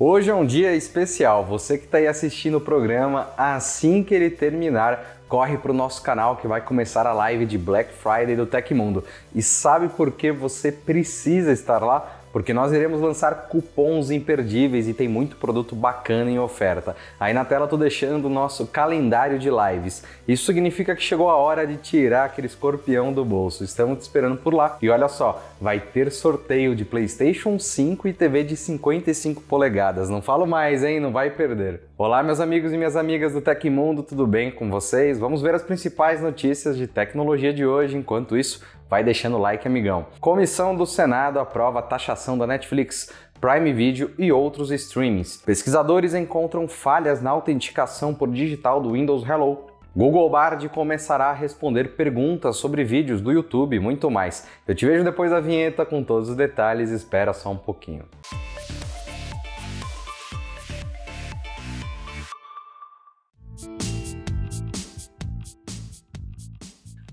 [0.00, 1.44] Hoje é um dia especial.
[1.44, 6.00] Você que está aí assistindo o programa, assim que ele terminar, corre para o nosso
[6.02, 9.02] canal que vai começar a live de Black Friday do Tecmundo.
[9.34, 12.17] E sabe por que você precisa estar lá?
[12.38, 16.94] Porque nós iremos lançar cupons imperdíveis e tem muito produto bacana em oferta.
[17.18, 20.04] Aí na tela estou deixando o nosso calendário de lives.
[20.28, 23.64] Isso significa que chegou a hora de tirar aquele escorpião do bolso.
[23.64, 24.78] Estamos te esperando por lá.
[24.80, 30.08] E olha só, vai ter sorteio de PlayStation 5 e TV de 55 polegadas.
[30.08, 31.00] Não falo mais, hein?
[31.00, 31.87] Não vai perder.
[31.98, 35.18] Olá, meus amigos e minhas amigas do Tecmundo, tudo bem com vocês?
[35.18, 37.96] Vamos ver as principais notícias de tecnologia de hoje.
[37.96, 40.06] Enquanto isso, Vai deixando o like, amigão.
[40.18, 45.42] Comissão do Senado aprova a taxação da Netflix, Prime Video e outros streamings.
[45.44, 49.66] Pesquisadores encontram falhas na autenticação por digital do Windows Hello.
[49.94, 54.46] Google Bard começará a responder perguntas sobre vídeos do YouTube e muito mais.
[54.66, 58.04] Eu te vejo depois da vinheta com todos os detalhes, espera só um pouquinho.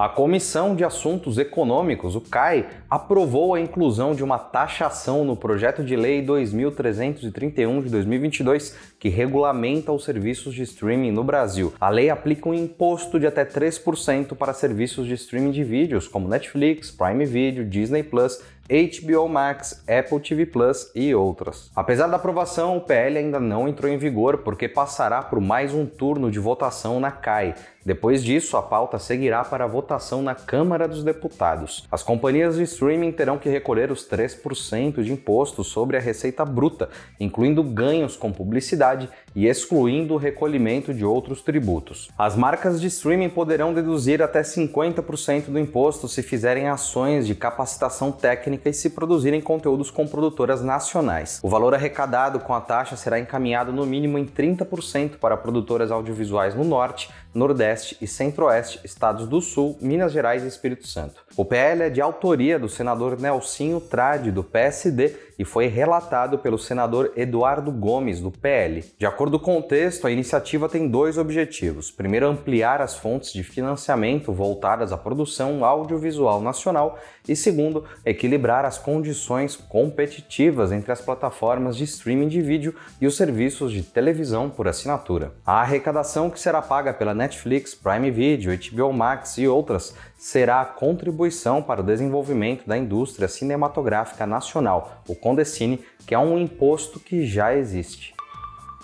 [0.00, 5.84] A Comissão de Assuntos Econômicos, o CAI, aprovou a inclusão de uma taxação no projeto
[5.84, 11.74] de lei 2331 de 2022, que regulamenta os serviços de streaming no Brasil.
[11.78, 16.26] A lei aplica um imposto de até 3% para serviços de streaming de vídeos, como
[16.28, 18.40] Netflix, Prime Video, Disney Plus
[18.70, 21.72] HBO Max, Apple TV Plus e outras.
[21.74, 25.84] Apesar da aprovação, o PL ainda não entrou em vigor porque passará por mais um
[25.84, 27.56] turno de votação na CAI.
[27.84, 31.88] Depois disso, a pauta seguirá para votação na Câmara dos Deputados.
[31.90, 36.90] As companhias de streaming terão que recolher os 3% de imposto sobre a receita bruta,
[37.18, 42.10] incluindo ganhos com publicidade e excluindo o recolhimento de outros tributos.
[42.18, 48.12] As marcas de streaming poderão deduzir até 50% do imposto se fizerem ações de capacitação
[48.12, 51.40] técnica e se produzirem conteúdos com produtoras nacionais.
[51.42, 56.54] O valor arrecadado com a taxa será encaminhado no mínimo em 30% para produtoras audiovisuais
[56.54, 61.22] no Norte, Nordeste e Centro-Oeste, estados do Sul, Minas Gerais e Espírito Santo.
[61.36, 66.58] O PL é de autoria do senador Nelsinho Trade, do PSD, e foi relatado pelo
[66.58, 68.84] senador Eduardo Gomes, do PL.
[68.98, 71.90] De acordo com o texto, a iniciativa tem dois objetivos.
[71.90, 78.76] Primeiro, ampliar as fontes de financiamento voltadas à produção audiovisual nacional e segundo, equilibrar as
[78.76, 84.68] condições competitivas entre as plataformas de streaming de vídeo e os serviços de televisão por
[84.68, 85.32] assinatura.
[85.46, 90.66] A arrecadação que será paga pela Netflix, Prime Video, HBO Max e outras será a
[90.66, 97.24] contribuição para o desenvolvimento da indústria cinematográfica nacional, o Condecine, que é um imposto que
[97.24, 98.12] já existe.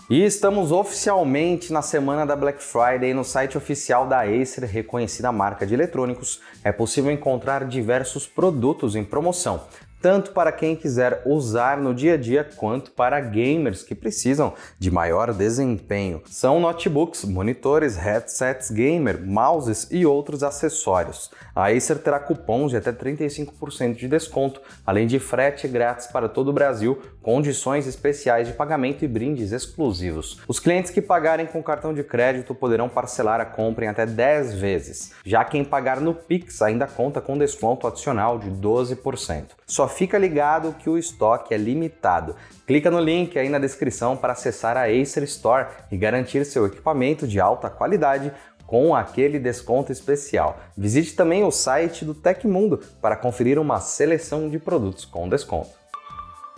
[0.08, 5.66] E estamos oficialmente na semana da Black Friday no site oficial da Acer, reconhecida marca
[5.66, 6.40] de eletrônicos.
[6.64, 9.64] É possível encontrar diversos produtos em promoção,
[10.00, 14.90] tanto para quem quiser usar no dia a dia quanto para gamers que precisam de
[14.90, 16.22] maior desempenho.
[16.26, 21.30] São notebooks, monitores, headsets gamer, mouses e outros acessórios.
[21.54, 26.48] A Acer terá cupons de até 35% de desconto, além de frete grátis para todo
[26.48, 30.40] o Brasil, condições especiais de pagamento e brindes exclusivos.
[30.46, 34.54] Os clientes que pagarem com cartão de crédito poderão parcelar a compra em até 10
[34.54, 35.10] vezes.
[35.24, 39.42] Já quem pagar no Pix ainda conta com desconto adicional de 12%.
[39.66, 42.36] Só fica ligado que o estoque é limitado.
[42.64, 47.26] Clica no link aí na descrição para acessar a Acer Store e garantir seu equipamento
[47.26, 48.32] de alta qualidade
[48.68, 50.60] com aquele desconto especial.
[50.76, 55.85] Visite também o site do Tecmundo para conferir uma seleção de produtos com desconto.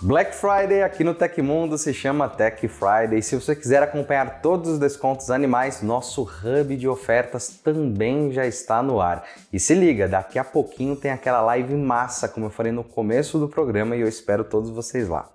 [0.01, 3.21] Black Friday aqui no Tecmundo se chama Tech Friday.
[3.21, 8.81] Se você quiser acompanhar todos os descontos animais, nosso hub de ofertas também já está
[8.81, 9.25] no ar.
[9.53, 13.41] E se liga, daqui a pouquinho tem aquela live massa, como eu falei no começo
[13.41, 15.29] do programa, e eu espero todos vocês lá.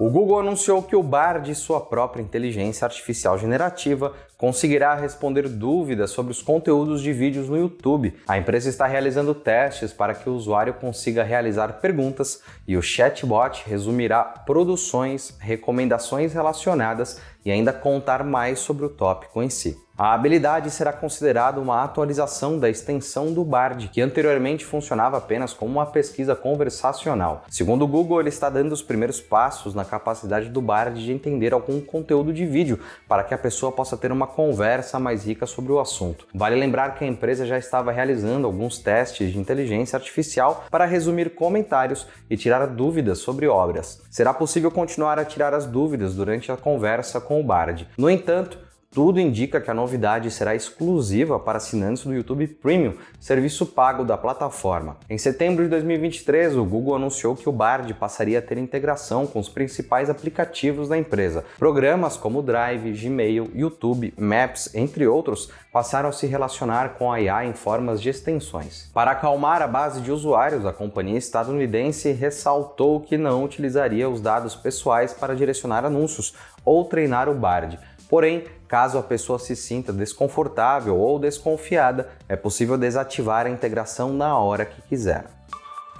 [0.00, 6.30] O Google anunciou que o Bard, sua própria inteligência artificial generativa, conseguirá responder dúvidas sobre
[6.30, 8.14] os conteúdos de vídeos no YouTube.
[8.28, 13.64] A empresa está realizando testes para que o usuário consiga realizar perguntas e o chatbot
[13.66, 19.76] resumirá produções, recomendações relacionadas e ainda contar mais sobre o tópico em si.
[19.98, 25.72] A habilidade será considerada uma atualização da extensão do Bard, que anteriormente funcionava apenas como
[25.72, 27.44] uma pesquisa conversacional.
[27.48, 31.52] Segundo o Google, ele está dando os primeiros passos na capacidade do Bard de entender
[31.52, 32.78] algum conteúdo de vídeo,
[33.08, 36.28] para que a pessoa possa ter uma conversa mais rica sobre o assunto.
[36.32, 41.34] Vale lembrar que a empresa já estava realizando alguns testes de inteligência artificial para resumir
[41.34, 44.00] comentários e tirar dúvidas sobre obras.
[44.08, 47.88] Será possível continuar a tirar as dúvidas durante a conversa com o Bard.
[47.98, 53.66] No entanto, tudo indica que a novidade será exclusiva para assinantes do YouTube Premium, serviço
[53.66, 54.96] pago da plataforma.
[55.10, 59.38] Em setembro de 2023, o Google anunciou que o Bard passaria a ter integração com
[59.38, 61.44] os principais aplicativos da empresa.
[61.58, 67.44] Programas como Drive, Gmail, YouTube, Maps, entre outros, passaram a se relacionar com a IA
[67.44, 68.90] em formas de extensões.
[68.94, 74.56] Para acalmar a base de usuários, a companhia estadunidense ressaltou que não utilizaria os dados
[74.56, 77.78] pessoais para direcionar anúncios ou treinar o Bard.
[78.08, 84.38] Porém, caso a pessoa se sinta desconfortável ou desconfiada, é possível desativar a integração na
[84.38, 85.38] hora que quiser.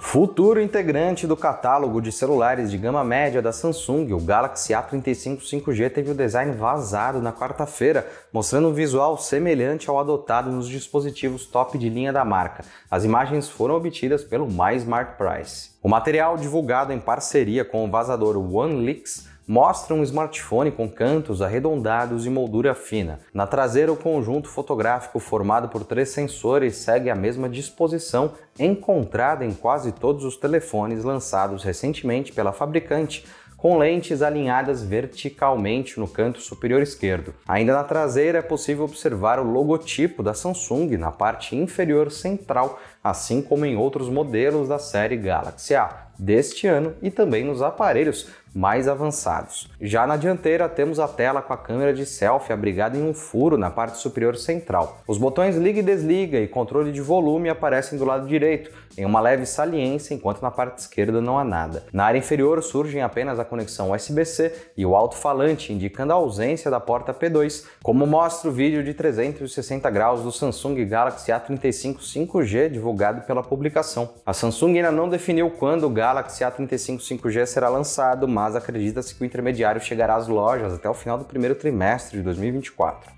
[0.01, 5.89] Futuro integrante do catálogo de celulares de gama média da Samsung, o Galaxy A35 5G
[5.91, 11.77] teve o design vazado na quarta-feira, mostrando um visual semelhante ao adotado nos dispositivos top
[11.77, 12.63] de linha da marca.
[12.89, 15.71] As imagens foram obtidas pelo MySmartPrice.
[15.83, 22.27] O material divulgado em parceria com o vazador OneLeaks mostra um smartphone com cantos arredondados
[22.27, 23.19] e moldura fina.
[23.33, 29.51] Na traseira, o conjunto fotográfico formado por três sensores segue a mesma disposição encontrada em
[29.51, 33.25] quase todos os telefones lançados recentemente pela fabricante,
[33.57, 37.33] com lentes alinhadas verticalmente no canto superior esquerdo.
[37.47, 43.41] Ainda na traseira é possível observar o logotipo da Samsung na parte inferior central, assim
[43.41, 48.87] como em outros modelos da série Galaxy A deste ano e também nos aparelhos mais
[48.87, 49.69] avançados.
[49.79, 53.57] Já na dianteira temos a tela com a câmera de selfie abrigada em um furo
[53.57, 55.01] na parte superior central.
[55.07, 59.21] Os botões liga e desliga e controle de volume aparecem do lado direito, em uma
[59.21, 61.85] leve saliência, enquanto na parte esquerda não há nada.
[61.93, 66.79] Na área inferior surgem apenas a conexão USB-C e o alto-falante, indicando a ausência da
[66.79, 72.88] porta P2, como mostra o vídeo de 360 graus do Samsung Galaxy A35 5G divulgado
[73.21, 74.09] pela publicação.
[74.25, 79.23] A Samsung ainda não definiu quando o Galaxy A35 5G será lançado, mas acredita-se que
[79.23, 83.11] o intermediário chegará às lojas até o final do primeiro trimestre de 2024.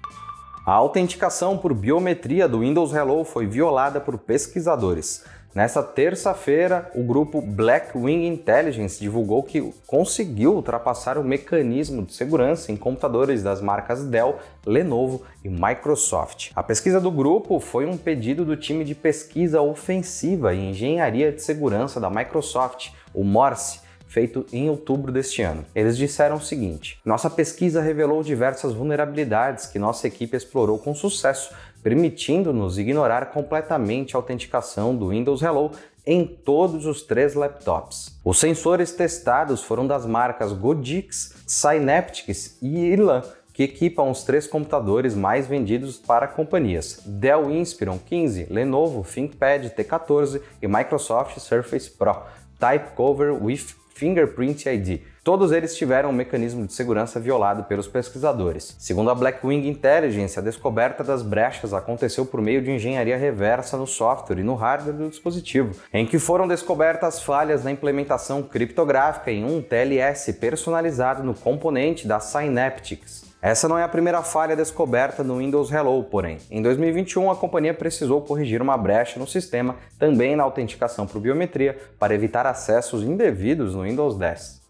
[0.63, 5.25] A autenticação por biometria do Windows Hello foi violada por pesquisadores.
[5.55, 12.77] Nessa terça-feira, o grupo Blackwing Intelligence divulgou que conseguiu ultrapassar o mecanismo de segurança em
[12.77, 16.51] computadores das marcas Dell, Lenovo e Microsoft.
[16.55, 21.41] A pesquisa do grupo foi um pedido do time de pesquisa ofensiva e engenharia de
[21.41, 23.79] segurança da Microsoft, o Morse,
[24.11, 25.65] feito em outubro deste ano.
[25.73, 31.53] Eles disseram o seguinte: Nossa pesquisa revelou diversas vulnerabilidades que nossa equipe explorou com sucesso
[31.81, 35.71] permitindo-nos ignorar completamente a autenticação do Windows Hello
[36.05, 38.19] em todos os três laptops.
[38.23, 43.23] Os sensores testados foram das marcas Godix, Synaptics e Ilan,
[43.53, 50.41] que equipam os três computadores mais vendidos para companhias: Dell Inspiron 15, Lenovo ThinkPad T14
[50.61, 52.15] e Microsoft Surface Pro
[52.59, 55.01] Type Cover with Fingerprint ID.
[55.23, 58.75] Todos eles tiveram um mecanismo de segurança violado pelos pesquisadores.
[58.79, 63.85] Segundo a Blackwing Intelligence, a descoberta das brechas aconteceu por meio de engenharia reversa no
[63.85, 69.45] software e no hardware do dispositivo, em que foram descobertas falhas na implementação criptográfica em
[69.45, 73.30] um TLS personalizado no componente da Synaptics.
[73.41, 76.37] Essa não é a primeira falha descoberta no Windows Hello, porém.
[76.51, 81.75] Em 2021, a companhia precisou corrigir uma brecha no sistema, também na autenticação por biometria,
[81.97, 84.60] para evitar acessos indevidos no Windows 10.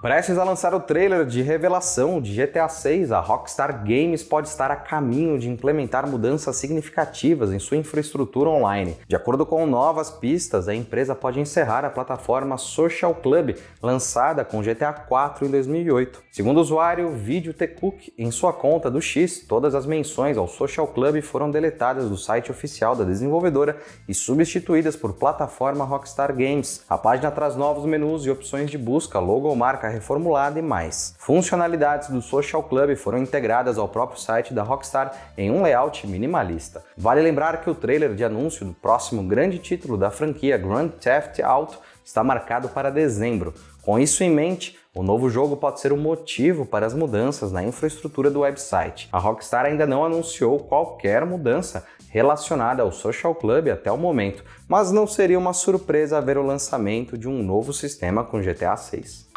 [0.00, 4.70] Prestes a lançar o trailer de revelação de GTA 6, a Rockstar Games pode estar
[4.70, 8.96] a caminho de implementar mudanças significativas em sua infraestrutura online.
[9.08, 14.62] De acordo com novas pistas, a empresa pode encerrar a plataforma Social Club, lançada com
[14.62, 16.22] GTA 4 em 2008.
[16.30, 20.46] Segundo o usuário Video The Cook, em sua conta do X, todas as menções ao
[20.46, 23.76] Social Club foram deletadas do site oficial da desenvolvedora
[24.08, 26.84] e substituídas por plataforma Rockstar Games.
[26.88, 31.14] A página traz novos menus e opções de busca, logomarca reformulada e mais.
[31.18, 36.84] Funcionalidades do Social Club foram integradas ao próprio site da Rockstar em um layout minimalista.
[36.96, 41.40] Vale lembrar que o trailer de anúncio do próximo grande título da franquia Grand Theft
[41.40, 43.52] Auto está marcado para dezembro.
[43.82, 47.52] Com isso em mente, o novo jogo pode ser o um motivo para as mudanças
[47.52, 49.08] na infraestrutura do website.
[49.12, 54.90] A Rockstar ainda não anunciou qualquer mudança relacionada ao Social Club até o momento, mas
[54.90, 59.27] não seria uma surpresa ver o lançamento de um novo sistema com GTA 6.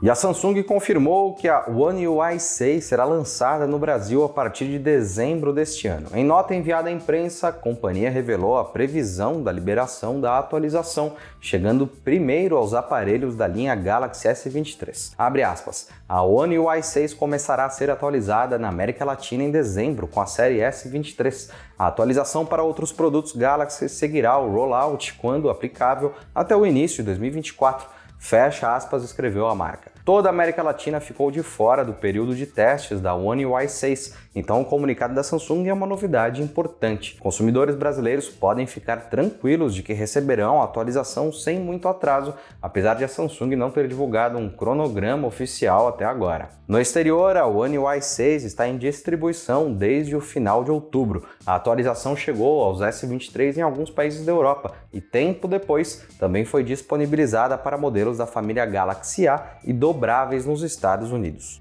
[0.00, 4.66] E a Samsung confirmou que a One UI 6 será lançada no Brasil a partir
[4.66, 6.06] de dezembro deste ano.
[6.14, 11.84] Em nota enviada à imprensa, a companhia revelou a previsão da liberação da atualização, chegando
[11.84, 15.14] primeiro aos aparelhos da linha Galaxy S23.
[15.18, 15.88] Abre aspas.
[16.08, 20.26] A One UI 6 começará a ser atualizada na América Latina em dezembro com a
[20.26, 21.50] série S23.
[21.76, 27.06] A atualização para outros produtos Galaxy seguirá o rollout quando aplicável até o início de
[27.06, 29.90] 2024 Fecha aspas, escreveu a marca.
[30.08, 34.14] Toda a América Latina ficou de fora do período de testes da One UI 6,
[34.34, 37.18] então o comunicado da Samsung é uma novidade importante.
[37.20, 43.04] Consumidores brasileiros podem ficar tranquilos de que receberão a atualização sem muito atraso, apesar de
[43.04, 46.56] a Samsung não ter divulgado um cronograma oficial até agora.
[46.66, 51.24] No exterior, a One UI 6 está em distribuição desde o final de outubro.
[51.46, 56.62] A atualização chegou aos S23 em alguns países da Europa e tempo depois também foi
[56.62, 61.60] disponibilizada para modelos da família Galaxy A e do dobráveis nos Estados Unidos.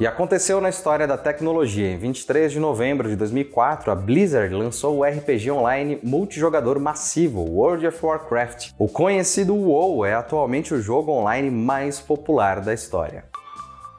[0.00, 1.90] E aconteceu na história da tecnologia.
[1.90, 7.86] Em 23 de novembro de 2004, a Blizzard lançou o RPG online multijogador massivo World
[7.86, 8.70] of Warcraft.
[8.78, 13.24] O conhecido WoW é atualmente o jogo online mais popular da história.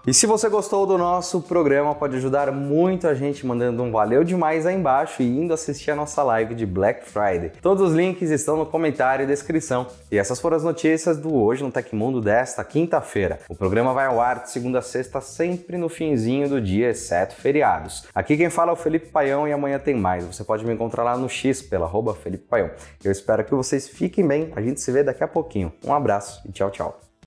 [0.07, 4.23] E se você gostou do nosso programa, pode ajudar muito a gente mandando um valeu
[4.23, 7.51] demais aí embaixo e indo assistir a nossa live de Black Friday.
[7.61, 9.85] Todos os links estão no comentário e descrição.
[10.09, 13.41] E essas foram as notícias do Hoje no Tecmundo desta quinta-feira.
[13.49, 17.35] O programa vai ao ar de segunda a sexta, sempre no finzinho do dia, exceto
[17.35, 18.05] feriados.
[18.15, 20.23] Aqui quem fala é o Felipe Paião e amanhã tem mais.
[20.23, 22.71] Você pode me encontrar lá no X pela arroba Felipe Paião.
[23.03, 24.53] Eu espero que vocês fiquem bem.
[24.55, 25.73] A gente se vê daqui a pouquinho.
[25.85, 27.06] Um abraço e tchau, tchau.